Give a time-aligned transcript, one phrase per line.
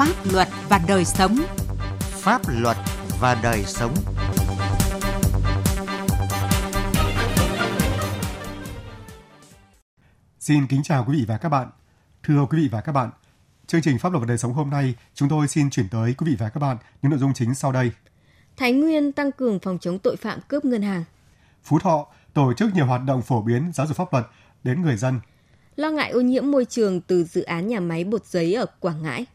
[0.00, 1.36] Pháp luật và đời sống.
[2.00, 2.76] Pháp luật
[3.20, 3.94] và đời sống.
[10.38, 11.70] Xin kính chào quý vị và các bạn.
[12.22, 13.10] Thưa quý vị và các bạn,
[13.66, 16.26] chương trình Pháp luật và đời sống hôm nay, chúng tôi xin chuyển tới quý
[16.30, 17.90] vị và các bạn những nội dung chính sau đây.
[18.56, 21.04] Thái Nguyên tăng cường phòng chống tội phạm cướp ngân hàng.
[21.64, 24.26] Phú Thọ tổ chức nhiều hoạt động phổ biến giáo dục pháp luật
[24.64, 25.20] đến người dân.
[25.76, 29.02] Lo ngại ô nhiễm môi trường từ dự án nhà máy bột giấy ở Quảng
[29.02, 29.26] Ngãi.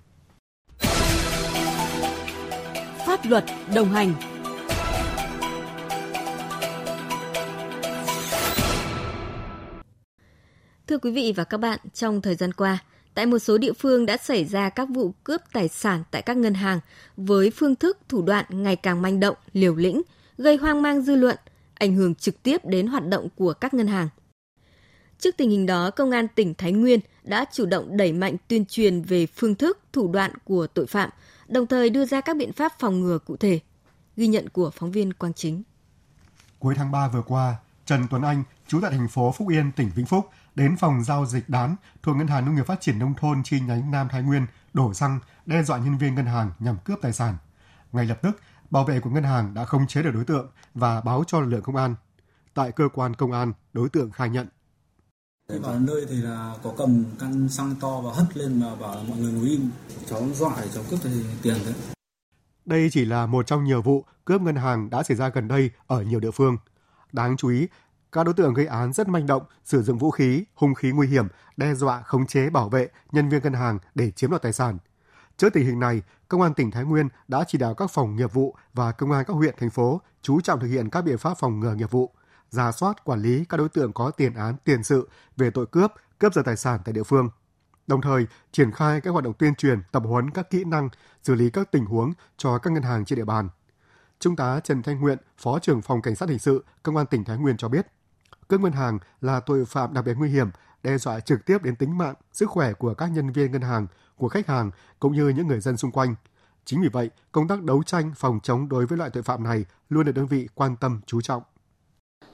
[3.15, 3.43] Pháp luật
[3.75, 4.13] đồng hành
[10.87, 12.77] Thưa quý vị và các bạn, trong thời gian qua,
[13.13, 16.37] tại một số địa phương đã xảy ra các vụ cướp tài sản tại các
[16.37, 16.79] ngân hàng
[17.17, 20.01] với phương thức thủ đoạn ngày càng manh động, liều lĩnh,
[20.37, 21.37] gây hoang mang dư luận,
[21.73, 24.09] ảnh hưởng trực tiếp đến hoạt động của các ngân hàng.
[25.19, 28.65] Trước tình hình đó, Công an tỉnh Thái Nguyên đã chủ động đẩy mạnh tuyên
[28.65, 31.09] truyền về phương thức, thủ đoạn của tội phạm,
[31.47, 33.59] đồng thời đưa ra các biện pháp phòng ngừa cụ thể.
[34.17, 35.63] Ghi nhận của phóng viên Quang Chính.
[36.59, 39.91] Cuối tháng 3 vừa qua, Trần Tuấn Anh, trú tại thành phố Phúc Yên, tỉnh
[39.95, 43.13] Vĩnh Phúc, đến phòng giao dịch đán thuộc Ngân hàng Nông nghiệp Phát triển Nông
[43.13, 46.77] thôn chi nhánh Nam Thái Nguyên đổ xăng đe dọa nhân viên ngân hàng nhằm
[46.85, 47.37] cướp tài sản.
[47.91, 51.01] Ngay lập tức, bảo vệ của ngân hàng đã không chế được đối tượng và
[51.01, 51.95] báo cho lực lượng công an.
[52.53, 54.47] Tại cơ quan công an, đối tượng khai nhận.
[55.49, 58.95] Thế vào nơi thì là có cầm căn xăng to và hất lên và bảo
[58.95, 59.69] là mọi người ngồi im.
[60.09, 61.09] Cháu dọa cháu cướp thì
[61.41, 61.73] tiền đấy.
[62.65, 65.71] Đây chỉ là một trong nhiều vụ cướp ngân hàng đã xảy ra gần đây
[65.87, 66.57] ở nhiều địa phương.
[67.11, 67.67] Đáng chú ý,
[68.11, 71.07] các đối tượng gây án rất manh động, sử dụng vũ khí, hung khí nguy
[71.07, 74.53] hiểm, đe dọa khống chế bảo vệ nhân viên ngân hàng để chiếm đoạt tài
[74.53, 74.77] sản.
[75.37, 78.33] Trước tình hình này, Công an tỉnh Thái Nguyên đã chỉ đạo các phòng nghiệp
[78.33, 81.37] vụ và công an các huyện, thành phố chú trọng thực hiện các biện pháp
[81.39, 82.11] phòng ngừa nghiệp vụ,
[82.55, 85.91] ra soát quản lý các đối tượng có tiền án, tiền sự về tội cướp,
[86.19, 87.29] cướp giật tài sản tại địa phương.
[87.87, 90.89] Đồng thời, triển khai các hoạt động tuyên truyền, tập huấn các kỹ năng,
[91.23, 93.49] xử lý các tình huống cho các ngân hàng trên địa bàn.
[94.19, 97.23] Trung tá Trần Thanh Nguyện, Phó trưởng phòng Cảnh sát hình sự, Công an tỉnh
[97.23, 97.87] Thái Nguyên cho biết,
[98.47, 100.49] cướp ngân hàng là tội phạm đặc biệt nguy hiểm,
[100.83, 103.87] đe dọa trực tiếp đến tính mạng, sức khỏe của các nhân viên ngân hàng,
[104.17, 106.15] của khách hàng cũng như những người dân xung quanh.
[106.65, 109.65] Chính vì vậy, công tác đấu tranh phòng chống đối với loại tội phạm này
[109.89, 111.43] luôn được đơn vị quan tâm chú trọng.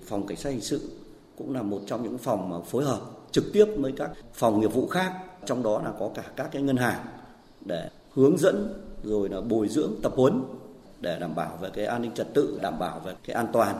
[0.06, 0.90] Phòng cảnh sát hình sự
[1.38, 3.00] cũng là một trong những phòng mà phối hợp
[3.32, 5.14] trực tiếp với các phòng nghiệp vụ khác,
[5.46, 7.06] trong đó là có cả các cái ngân hàng
[7.66, 10.44] để hướng dẫn rồi là bồi dưỡng tập huấn
[11.00, 13.76] để đảm bảo về cái an ninh trật tự, đảm bảo về cái an toàn.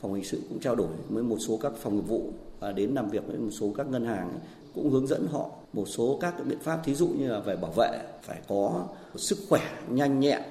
[0.00, 2.94] Phòng hình sự cũng trao đổi với một số các phòng nghiệp vụ và đến
[2.94, 4.38] làm việc với một số các ngân hàng
[4.74, 7.56] cũng hướng dẫn họ một số các cái biện pháp thí dụ như là về
[7.56, 8.84] bảo vệ phải có
[9.16, 10.42] sức khỏe nhanh nhẹn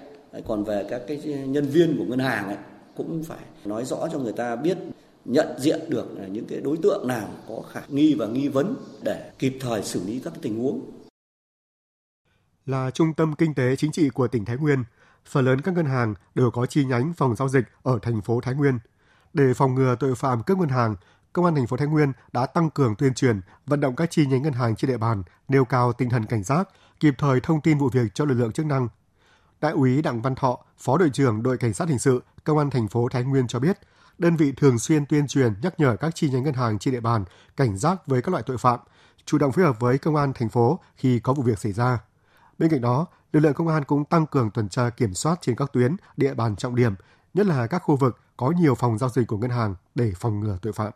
[0.48, 2.58] còn về các cái nhân viên của ngân hàng ấy,
[3.08, 4.78] cũng phải nói rõ cho người ta biết
[5.26, 9.32] nhận diện được những cái đối tượng nào có khả nghi và nghi vấn để
[9.40, 10.92] kịp thời xử lý các tình huống.
[12.66, 14.84] Là trung tâm kinh tế chính trị của tỉnh Thái Nguyên,
[15.26, 18.42] phần lớn các ngân hàng đều có chi nhánh phòng giao dịch ở thành phố
[18.42, 18.80] Thái Nguyên.
[19.34, 20.96] Để phòng ngừa tội phạm cướp ngân hàng,
[21.34, 24.26] Công an thành phố Thái Nguyên đã tăng cường tuyên truyền, vận động các chi
[24.26, 27.62] nhánh ngân hàng trên địa bàn nêu cao tinh thần cảnh giác, kịp thời thông
[27.62, 28.88] tin vụ việc cho lực lượng chức năng.
[29.62, 32.70] Đại úy Đặng Văn Thọ, Phó đội trưởng đội cảnh sát hình sự Công an
[32.70, 33.80] thành phố Thái Nguyên cho biết,
[34.18, 37.00] đơn vị thường xuyên tuyên truyền nhắc nhở các chi nhánh ngân hàng trên địa
[37.00, 37.26] bàn
[37.58, 38.80] cảnh giác với các loại tội phạm,
[39.26, 42.00] chủ động phối hợp với công an thành phố khi có vụ việc xảy ra.
[42.58, 45.56] Bên cạnh đó, lực lượng công an cũng tăng cường tuần tra kiểm soát trên
[45.56, 46.94] các tuyến, địa bàn trọng điểm,
[47.34, 50.40] nhất là các khu vực có nhiều phòng giao dịch của ngân hàng để phòng
[50.40, 50.92] ngừa tội phạm.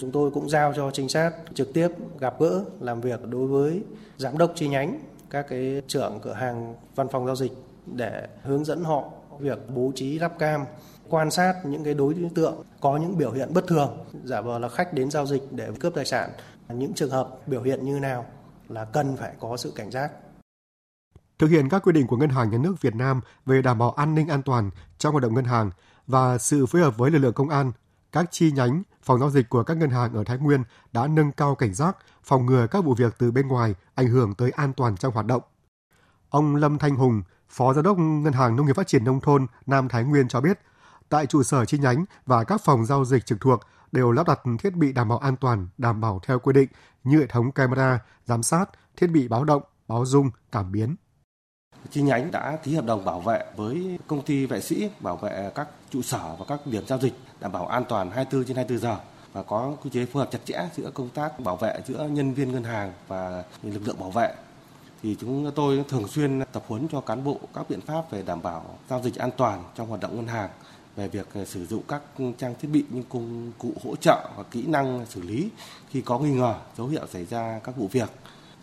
[0.00, 1.88] Chúng tôi cũng giao cho trinh sát trực tiếp
[2.20, 3.82] gặp gỡ làm việc đối với
[4.16, 5.00] giám đốc chi nhánh,
[5.30, 7.52] các cái trưởng cửa hàng văn phòng giao dịch
[7.96, 9.04] để hướng dẫn họ
[9.38, 10.64] việc bố trí lắp cam,
[11.08, 14.68] quan sát những cái đối tượng có những biểu hiện bất thường, giả vờ là
[14.68, 16.30] khách đến giao dịch để cướp tài sản.
[16.68, 18.26] Những trường hợp biểu hiện như nào
[18.68, 20.10] là cần phải có sự cảnh giác.
[21.38, 23.90] Thực hiện các quy định của Ngân hàng Nhà nước Việt Nam về đảm bảo
[23.90, 25.70] an ninh an toàn trong hoạt động ngân hàng
[26.06, 27.72] và sự phối hợp với lực lượng công an,
[28.12, 31.32] các chi nhánh, phòng giao dịch của các ngân hàng ở Thái Nguyên đã nâng
[31.32, 34.72] cao cảnh giác, phòng ngừa các vụ việc từ bên ngoài ảnh hưởng tới an
[34.72, 35.42] toàn trong hoạt động.
[36.30, 39.46] Ông Lâm Thanh Hùng, Phó Giám đốc Ngân hàng Nông nghiệp Phát triển Nông thôn
[39.66, 40.58] Nam Thái Nguyên cho biết,
[41.08, 43.60] tại trụ sở chi nhánh và các phòng giao dịch trực thuộc
[43.92, 46.68] đều lắp đặt thiết bị đảm bảo an toàn, đảm bảo theo quy định
[47.04, 48.64] như hệ thống camera, giám sát,
[48.96, 50.96] thiết bị báo động, báo rung, cảm biến.
[51.90, 55.50] Chi nhánh đã ký hợp đồng bảo vệ với công ty vệ sĩ bảo vệ
[55.54, 58.82] các trụ sở và các điểm giao dịch đảm bảo an toàn 24 trên 24
[58.82, 58.96] giờ
[59.32, 62.34] và có quy chế phối hợp chặt chẽ giữa công tác bảo vệ giữa nhân
[62.34, 64.34] viên ngân hàng và lực lượng bảo vệ
[65.02, 68.42] thì chúng tôi thường xuyên tập huấn cho cán bộ các biện pháp về đảm
[68.42, 70.50] bảo giao dịch an toàn trong hoạt động ngân hàng
[70.96, 72.02] về việc ờ, sử dụng các
[72.38, 75.50] trang thiết bị như công cụ hỗ trợ và kỹ năng xử lý
[75.90, 78.08] khi có nghi ngờ dấu hiệu xảy ra các vụ việc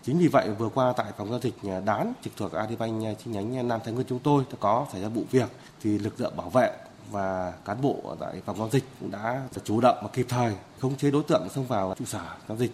[0.06, 3.14] Chính vì vậy vừa qua tại phòng giao dịch ờ, Đán trực thuộc Agribank ờ,
[3.14, 5.50] chi nhánh Nam Thái Nguyên chúng tôi có xảy ra vụ việc
[5.82, 6.72] thì lực lượng bảo vệ
[7.12, 10.96] và cán bộ tại phòng giao dịch cũng đã chủ động và kịp thời khống
[10.96, 12.72] chế đối tượng xông vào trụ sở giao dịch.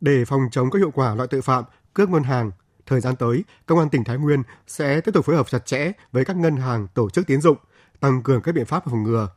[0.00, 2.50] Để phòng chống các hiệu quả loại tội phạm cướp ngân hàng,
[2.86, 5.92] thời gian tới, Công an tỉnh Thái Nguyên sẽ tiếp tục phối hợp chặt chẽ
[6.12, 7.56] với các ngân hàng tổ chức tiến dụng,
[8.00, 9.28] tăng cường các biện pháp phòng ngừa.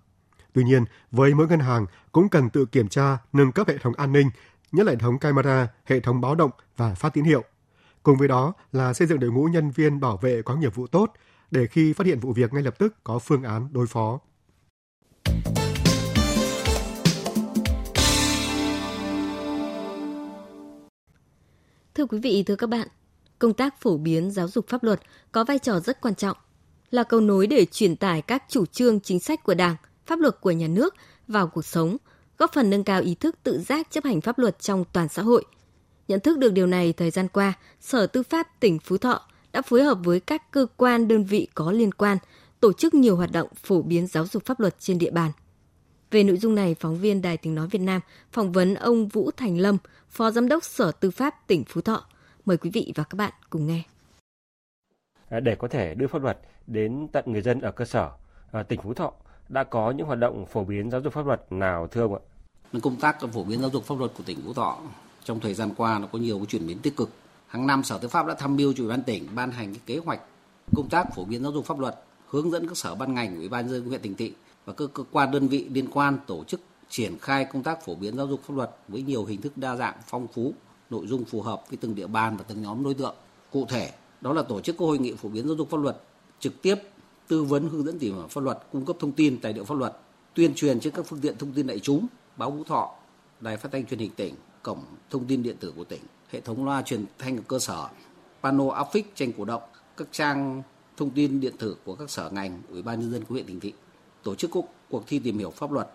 [0.53, 3.93] Tuy nhiên, với mỗi ngân hàng cũng cần tự kiểm tra, nâng cấp hệ thống
[3.93, 4.29] an ninh,
[4.71, 7.43] nhất là hệ thống camera, hệ thống báo động và phát tín hiệu.
[8.03, 10.87] Cùng với đó là xây dựng đội ngũ nhân viên bảo vệ có nghiệp vụ
[10.87, 11.13] tốt,
[11.51, 14.19] để khi phát hiện vụ việc ngay lập tức có phương án đối phó.
[21.95, 22.87] Thưa quý vị, thưa các bạn,
[23.39, 25.01] công tác phổ biến giáo dục pháp luật
[25.31, 26.37] có vai trò rất quan trọng,
[26.91, 30.41] là cầu nối để truyền tải các chủ trương chính sách của Đảng, pháp luật
[30.41, 30.95] của nhà nước
[31.27, 31.97] vào cuộc sống,
[32.37, 35.21] góp phần nâng cao ý thức tự giác chấp hành pháp luật trong toàn xã
[35.21, 35.45] hội.
[36.07, 39.21] Nhận thức được điều này thời gian qua, Sở Tư pháp tỉnh Phú Thọ
[39.51, 42.17] đã phối hợp với các cơ quan đơn vị có liên quan
[42.59, 45.31] tổ chức nhiều hoạt động phổ biến giáo dục pháp luật trên địa bàn.
[46.11, 48.01] Về nội dung này, phóng viên Đài Tiếng Nói Việt Nam
[48.31, 49.77] phỏng vấn ông Vũ Thành Lâm,
[50.09, 52.05] Phó Giám đốc Sở Tư pháp tỉnh Phú Thọ.
[52.45, 53.83] Mời quý vị và các bạn cùng nghe.
[55.29, 56.37] À, để có thể đưa pháp luật
[56.67, 58.11] đến tận người dân ở cơ sở,
[58.51, 59.13] à, tỉnh Phú Thọ
[59.49, 62.21] đã có những hoạt động phổ biến giáo dục pháp luật nào thưa ông ạ?
[62.83, 64.79] Công tác phổ biến giáo dục pháp luật của tỉnh Phú Thọ
[65.23, 67.09] trong thời gian qua nó có nhiều chuyển biến tích cực
[67.47, 69.81] hàng năm Sở Tư pháp đã tham mưu cho Ủy ban tỉnh ban hành cái
[69.85, 70.19] kế hoạch
[70.75, 71.95] công tác phổ biến giáo dục pháp luật,
[72.27, 74.33] hướng dẫn các sở ban ngành, Ủy ban dân huyện Tỉnh Tị
[74.65, 77.95] và các cơ quan đơn vị liên quan tổ chức triển khai công tác phổ
[77.95, 80.53] biến giáo dục pháp luật với nhiều hình thức đa dạng, phong phú,
[80.89, 83.15] nội dung phù hợp với từng địa bàn và từng nhóm đối tượng.
[83.51, 83.91] Cụ thể,
[84.21, 86.01] đó là tổ chức các hội nghị phổ biến giáo dục pháp luật,
[86.39, 86.75] trực tiếp
[87.27, 89.77] tư vấn hướng dẫn tìm hiểu pháp luật, cung cấp thông tin tài liệu pháp
[89.77, 89.97] luật,
[90.33, 92.95] tuyên truyền trên các phương tiện thông tin đại chúng, báo Vũ Thọ,
[93.41, 94.79] đài phát thanh truyền hình tỉnh, cổng
[95.09, 96.01] thông tin điện tử của tỉnh
[96.31, 97.87] hệ thống loa truyền thanh ở cơ sở,
[98.43, 99.63] pano áp phích tranh cổ động,
[99.97, 100.63] các trang
[100.97, 103.59] thông tin điện tử của các sở ngành, ủy ban nhân dân của huyện Thành
[103.59, 103.73] Thị,
[104.23, 105.87] tổ chức cuộc, cuộc thi tìm hiểu pháp luật,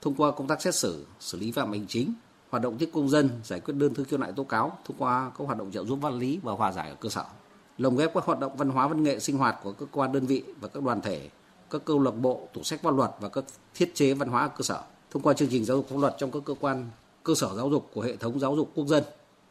[0.00, 2.12] thông qua công tác xét xử, xử lý phạm hành chính,
[2.50, 5.30] hoạt động tiếp công dân, giải quyết đơn thư khiếu nại tố cáo thông qua
[5.38, 7.24] các hoạt động trợ giúp pháp lý và hòa giải ở cơ sở.
[7.78, 10.12] Lồng ghép các hoạt động văn hóa văn nghệ sinh hoạt của các cơ quan
[10.12, 11.28] đơn vị và các đoàn thể,
[11.70, 13.44] các câu lạc bộ, tủ sách pháp luật và các
[13.74, 16.14] thiết chế văn hóa ở cơ sở thông qua chương trình giáo dục pháp luật
[16.18, 16.90] trong các cơ quan
[17.22, 19.04] cơ sở giáo dục của hệ thống giáo dục quốc dân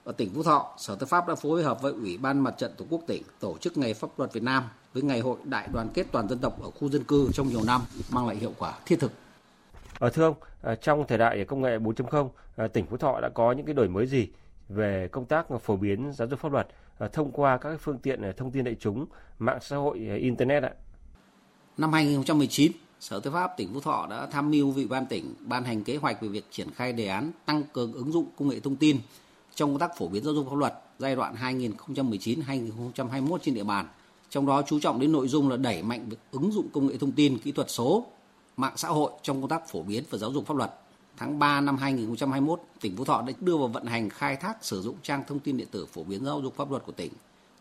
[0.03, 2.71] ở tỉnh Phú Thọ, Sở Tư pháp đã phối hợp với Ủy ban Mặt trận
[2.77, 4.63] Tổ quốc tỉnh tổ chức Ngày Pháp luật Việt Nam
[4.93, 7.63] với Ngày hội Đại đoàn kết toàn dân tộc ở khu dân cư trong nhiều
[7.63, 9.11] năm mang lại hiệu quả thiết thực.
[9.99, 13.29] Ở thưa ông, ờ, trong thời đại công nghệ 4.0, ờ, tỉnh Phú Thọ đã
[13.29, 14.27] có những cái đổi mới gì
[14.69, 16.67] về công tác phổ biến giáo dục pháp luật
[17.13, 19.05] thông qua các phương tiện thông tin đại chúng,
[19.39, 20.71] mạng xã hội, internet ạ?
[21.77, 25.63] Năm 2019, Sở Tư pháp tỉnh Phú Thọ đã tham mưu vị ban tỉnh ban
[25.63, 28.59] hành kế hoạch về việc triển khai đề án tăng cường ứng dụng công nghệ
[28.59, 28.97] thông tin
[29.55, 33.87] trong công tác phổ biến giáo dục pháp luật giai đoạn 2019-2021 trên địa bàn.
[34.29, 36.97] Trong đó chú trọng đến nội dung là đẩy mạnh việc ứng dụng công nghệ
[36.97, 38.05] thông tin, kỹ thuật số,
[38.59, 40.71] mạng xã hội trong công tác phổ biến và giáo dục pháp luật.
[41.17, 44.81] Tháng 3 năm 2021, tỉnh Phú Thọ đã đưa vào vận hành khai thác sử
[44.81, 47.11] dụng trang thông tin điện tử phổ biến giáo dục pháp luật của tỉnh.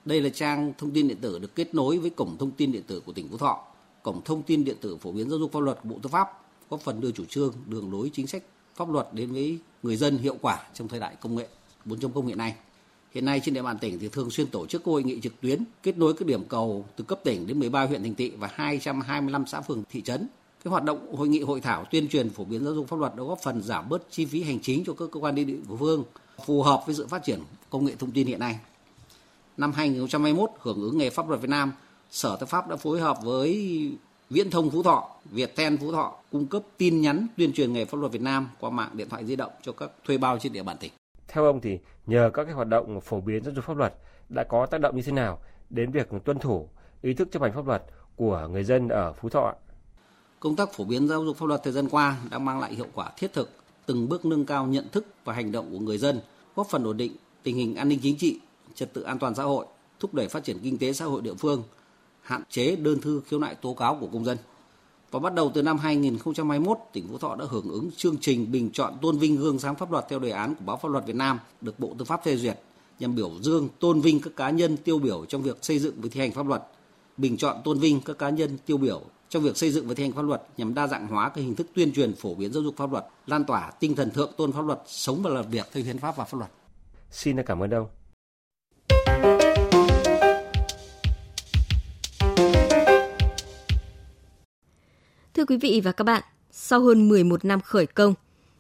[0.05, 2.83] Đây là trang thông tin điện tử được kết nối với cổng thông tin điện
[2.87, 3.65] tử của tỉnh Phú Thọ,
[4.03, 6.29] cổng thông tin điện tử phổ biến giáo dục pháp luật của Bộ Tư pháp,
[6.71, 8.43] góp phần đưa chủ trương, đường lối chính sách
[8.75, 11.49] pháp luật đến với người dân hiệu quả trong thời đại công nghệ
[11.87, 12.55] 4.0 hiện nay.
[13.15, 15.65] Hiện nay trên địa bàn tỉnh thì thường xuyên tổ chức hội nghị trực tuyến
[15.83, 19.47] kết nối các điểm cầu từ cấp tỉnh đến 13 huyện thành thị và 225
[19.47, 20.29] xã phường thị trấn.
[20.65, 23.17] Cái hoạt động hội nghị hội thảo tuyên truyền phổ biến giáo dục pháp luật
[23.17, 25.59] đã góp phần giảm bớt chi phí hành chính cho các cơ quan đi địa
[25.79, 26.05] phương
[26.47, 28.59] phù hợp với sự phát triển công nghệ thông tin hiện nay.
[29.57, 31.73] Năm 2021 hưởng ứng ngày pháp luật Việt Nam,
[32.11, 33.73] Sở Tư pháp đã phối hợp với
[34.31, 37.99] Viễn thông Phú Thọ, Viettel Phú Thọ cung cấp tin nhắn tuyên truyền nghề pháp
[37.99, 40.63] luật Việt Nam qua mạng điện thoại di động cho các thuê bao trên địa
[40.63, 40.93] bàn tỉnh.
[41.29, 43.95] Theo ông thì nhờ các cái hoạt động phổ biến giáo dục pháp luật
[44.29, 45.39] đã có tác động như thế nào
[45.71, 46.69] đến việc tuân thủ
[47.03, 47.83] ý thức chấp hành pháp luật
[48.17, 49.55] của người dân ở Phú Thọ?
[50.41, 52.87] Công tác phổ biến giáo dục pháp luật thời gian qua đã mang lại hiệu
[52.95, 53.51] quả thiết thực,
[53.87, 56.21] từng bước nâng cao nhận thức và hành động của người dân,
[56.57, 58.41] góp phần ổn định tình hình an ninh chính trị,
[58.75, 59.67] trật tự an toàn xã hội,
[60.01, 61.63] thúc đẩy phát triển kinh tế xã hội địa phương,
[62.21, 64.39] hạn chế đơn thư khiếu nại tố cáo của công dân.
[65.11, 68.71] Và bắt đầu từ năm 2021, tỉnh Phú Thọ đã hưởng ứng chương trình bình
[68.73, 71.17] chọn tôn vinh gương sáng pháp luật theo đề án của báo Pháp luật Việt
[71.17, 72.59] Nam được Bộ Tư pháp phê duyệt
[72.99, 76.09] nhằm biểu dương tôn vinh các cá nhân tiêu biểu trong việc xây dựng và
[76.13, 76.63] thi hành pháp luật,
[77.17, 80.03] bình chọn tôn vinh các cá nhân tiêu biểu trong việc xây dựng và thi
[80.03, 82.63] hành pháp luật nhằm đa dạng hóa các hình thức tuyên truyền phổ biến giáo
[82.63, 85.67] dục pháp luật, lan tỏa tinh thần thượng tôn pháp luật, sống và làm việc
[85.73, 86.51] theo hiến pháp và pháp luật.
[87.11, 87.87] Xin cảm ơn ông.
[95.35, 98.15] Thưa quý vị và các bạn, sau hơn 11 năm khởi công,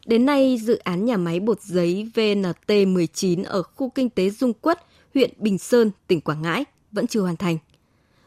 [0.08, 4.84] Đến nay, dự án nhà máy bột giấy VNT19 ở khu kinh tế Dung Quất,
[5.14, 7.58] huyện Bình Sơn, tỉnh Quảng Ngãi vẫn chưa hoàn thành.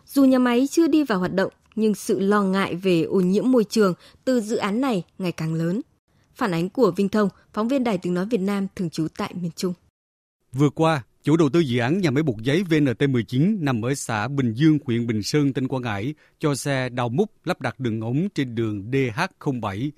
[0.05, 3.51] Dù nhà máy chưa đi vào hoạt động, nhưng sự lo ngại về ô nhiễm
[3.51, 3.93] môi trường
[4.25, 5.81] từ dự án này ngày càng lớn.
[6.35, 9.33] Phản ánh của Vinh Thông, phóng viên Đài Tiếng Nói Việt Nam thường trú tại
[9.41, 9.73] miền Trung.
[10.51, 14.27] Vừa qua, chủ đầu tư dự án nhà máy bột giấy VNT19 nằm ở xã
[14.27, 18.01] Bình Dương, huyện Bình Sơn, tỉnh Quảng Ngãi cho xe đào múc lắp đặt đường
[18.01, 19.89] ống trên đường DH07.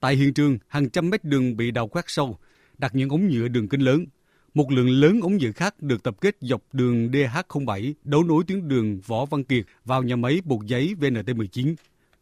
[0.00, 2.38] Tại hiện trường, hàng trăm mét đường bị đào khoét sâu,
[2.78, 4.06] đặt những ống nhựa đường kính lớn.
[4.54, 8.68] Một lượng lớn ống nhựa khác được tập kết dọc đường DH07 đấu nối tuyến
[8.68, 11.74] đường Võ Văn Kiệt vào nhà máy bột giấy VNT19.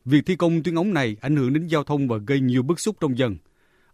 [0.04, 2.80] Việc thi công tuyến ống này ảnh hưởng đến giao thông và gây nhiều bức
[2.80, 3.36] xúc trong dân.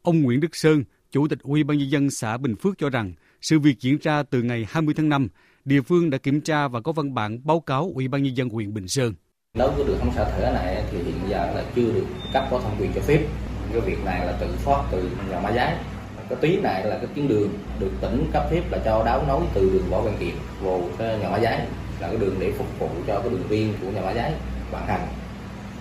[0.02, 3.12] Ông Nguyễn Đức Sơn, Chủ tịch Ủy ban nhân dân xã Bình Phước cho rằng
[3.40, 5.28] sự việc diễn ra từ ngày 20 tháng 5,
[5.64, 8.48] địa phương đã kiểm tra và có văn bản báo cáo Ủy ban nhân dân
[8.48, 9.14] huyện Bình Sơn.
[9.54, 12.60] Đối với đường ống xả thở này thì hiện giờ là chưa được cấp có
[12.60, 13.28] thẩm quyền cho phép.
[13.72, 15.97] Cái việc này là tự phát từ nhà máy giấy.
[16.28, 19.42] Cái tuyến này là cái tuyến đường được tỉnh cấp phép là cho đấu nối
[19.54, 21.58] từ đường Võ Văn Kiệt vào cái nhà máy giấy
[22.00, 24.32] là cái đường để phục vụ cho cái đường riêng của nhà máy giấy
[24.70, 25.08] vận hành.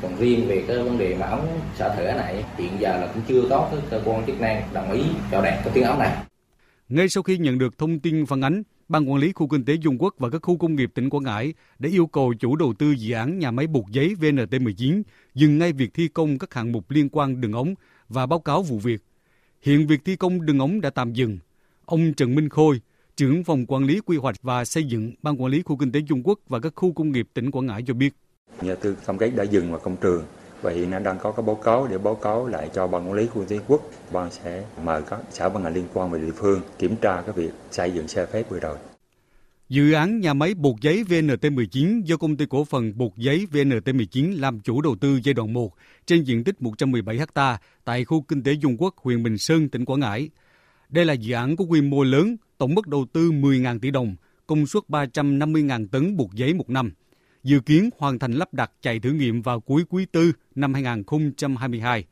[0.01, 3.23] Còn riêng về cái vấn đề mà ống xả thở này hiện giờ là cũng
[3.27, 6.17] chưa có cái cơ quan chức năng đồng ý cho đạt cái tuyến ống này.
[6.89, 9.73] Ngay sau khi nhận được thông tin phản ánh, Ban quản lý khu kinh tế
[9.73, 12.73] Dung Quốc và các khu công nghiệp tỉnh Quảng Ngãi đã yêu cầu chủ đầu
[12.79, 15.01] tư dự án nhà máy bột giấy VNT19
[15.35, 17.73] dừng ngay việc thi công các hạng mục liên quan đường ống
[18.09, 19.06] và báo cáo vụ việc.
[19.61, 21.37] Hiện việc thi công đường ống đã tạm dừng.
[21.85, 22.81] Ông Trần Minh Khôi,
[23.15, 25.99] trưởng phòng quản lý quy hoạch và xây dựng Ban quản lý khu kinh tế
[26.09, 28.13] Dung Quốc và các khu công nghiệp tỉnh Quảng Ngãi cho biết.
[28.61, 30.23] Nhà tư cam kết đã dừng vào công trường
[30.61, 33.13] và hiện nay đang có cái báo cáo để báo cáo lại cho ban quản
[33.13, 36.19] lý khu kinh tế quốc ban sẽ mời các xã ban ngành liên quan về
[36.19, 38.77] địa phương kiểm tra cái việc xây dựng xe phép vừa rồi
[39.69, 44.39] Dự án nhà máy bột giấy VNT19 do công ty cổ phần bột giấy VNT19
[44.39, 48.43] làm chủ đầu tư giai đoạn 1 trên diện tích 117 ha tại khu kinh
[48.43, 50.29] tế Dung Quốc, huyện Bình Sơn, tỉnh Quảng Ngãi.
[50.89, 54.15] Đây là dự án có quy mô lớn, tổng mức đầu tư 10.000 tỷ đồng,
[54.47, 56.91] công suất 350.000 tấn bột giấy một năm
[57.47, 62.05] dự kiến hoàn thành lắp đặt chạy thử nghiệm vào cuối quý tư năm 2022.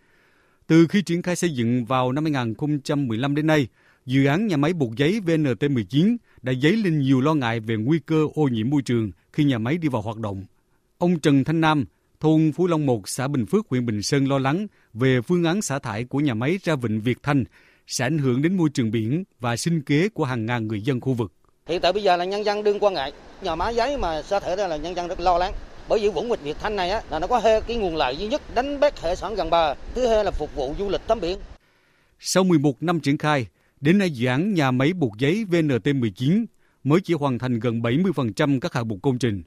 [0.68, 3.68] Từ khi triển khai xây dựng vào năm 2015 đến nay,
[4.06, 8.00] dự án nhà máy bột giấy VNT19 đã dấy lên nhiều lo ngại về nguy
[8.06, 10.46] cơ ô nhiễm môi trường khi nhà máy đi vào hoạt động.
[10.98, 11.86] Ông Trần Thanh Nam,
[12.20, 15.62] thôn Phú Long 1, xã Bình Phước, huyện Bình Sơn lo lắng về phương án
[15.62, 17.44] xả thải của nhà máy ra vịnh Việt Thanh
[17.88, 21.00] sẽ ảnh hưởng đến môi trường biển và sinh kế của hàng ngàn người dân
[21.00, 21.32] khu vực.
[21.68, 23.12] Hiện tại bây giờ là nhân dân đương quan ngại,
[23.42, 25.54] nhà máy giấy mà xả thải ra là nhân dân rất lo lắng.
[25.90, 28.18] Bởi vì Vũng Vịnh Việt Thanh này á, là nó có hai cái nguồn lợi
[28.18, 31.08] duy nhất đánh bắt hải sản gần bờ, thứ hai là phục vụ du lịch
[31.08, 31.38] tắm biển.
[32.20, 33.48] Sau 11 năm triển khai,
[33.86, 36.46] đến nay dự án nhà máy bột giấy VNT19
[36.84, 39.44] mới chỉ hoàn thành gần 70% các hạng mục công trình.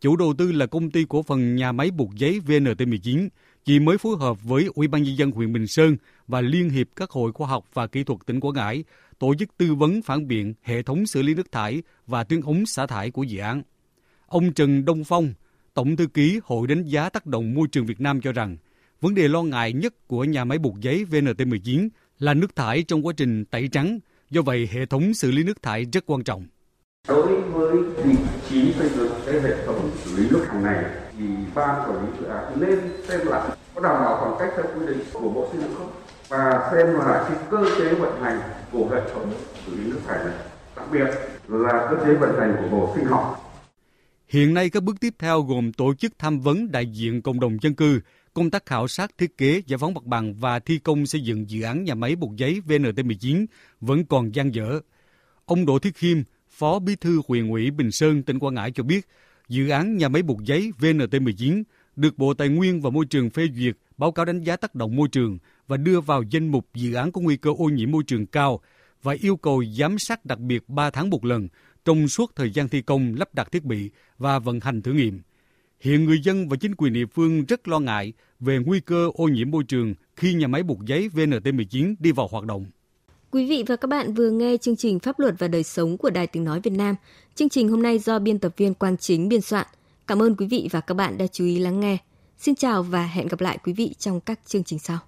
[0.00, 3.28] Chủ đầu tư là công ty cổ phần nhà máy bột giấy VNT19,
[3.64, 5.96] chỉ mới phối hợp với Ủy ban nhân dân huyện Bình Sơn
[6.28, 8.84] và Liên hiệp các hội khoa học và kỹ thuật tỉnh Quảng Ngãi
[9.18, 12.66] tổ chức tư vấn phản biện hệ thống xử lý nước thải và tuyến ống
[12.66, 13.62] xả thải của dự án.
[14.26, 15.32] Ông Trần Đông Phong,
[15.74, 18.56] Tổng thư ký Hội đánh giá tác động môi trường Việt Nam cho rằng,
[19.00, 21.88] vấn đề lo ngại nhất của nhà máy bột giấy VNT19
[22.22, 23.98] là nước thải trong quá trình tẩy trắng,
[24.30, 26.46] do vậy hệ thống xử lý nước thải rất quan trọng.
[27.08, 28.16] Đối với vị
[28.50, 30.84] trí xây dựng cái hệ thống xử lý nước hàng này
[31.18, 31.24] thì
[31.54, 34.86] ban quản lý dự án nên xem lại có đảm bảo khoảng cách theo quy
[34.86, 35.90] định của bộ xây dựng không
[36.28, 38.40] và xem lại cái cơ chế vận hành
[38.72, 39.32] của hệ thống
[39.66, 40.34] xử lý nước thải này,
[40.76, 41.06] đặc biệt
[41.48, 43.38] là cơ chế vận hành của hồ sinh học.
[44.28, 47.58] Hiện nay các bước tiếp theo gồm tổ chức tham vấn đại diện cộng đồng
[47.62, 48.00] dân cư,
[48.34, 51.50] công tác khảo sát thiết kế, giải phóng mặt bằng và thi công xây dựng
[51.50, 53.46] dự án nhà máy bột giấy VNT19
[53.80, 54.80] vẫn còn dang dở.
[55.44, 56.18] Ông Đỗ Thiết Khiêm,
[56.50, 59.08] Phó Bí thư huyện ủy Bình Sơn, tỉnh Quảng Ngãi cho biết,
[59.48, 61.62] dự án nhà máy bột giấy VNT19
[61.96, 64.96] được Bộ Tài nguyên và Môi trường phê duyệt báo cáo đánh giá tác động
[64.96, 68.02] môi trường và đưa vào danh mục dự án có nguy cơ ô nhiễm môi
[68.06, 68.60] trường cao
[69.02, 71.48] và yêu cầu giám sát đặc biệt 3 tháng một lần
[71.84, 75.22] trong suốt thời gian thi công lắp đặt thiết bị và vận hành thử nghiệm.
[75.82, 79.24] Hiện người dân và chính quyền địa phương rất lo ngại về nguy cơ ô
[79.24, 82.66] nhiễm môi trường khi nhà máy bột giấy VNT19 đi vào hoạt động.
[83.30, 86.10] Quý vị và các bạn vừa nghe chương trình Pháp luật và đời sống của
[86.10, 86.94] Đài Tiếng Nói Việt Nam.
[87.34, 89.66] Chương trình hôm nay do biên tập viên Quang Chính biên soạn.
[90.06, 91.98] Cảm ơn quý vị và các bạn đã chú ý lắng nghe.
[92.38, 94.98] Xin chào và hẹn gặp lại quý vị trong các chương trình sau.